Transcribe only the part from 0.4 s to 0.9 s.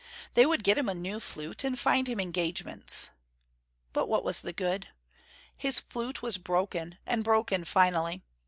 would get him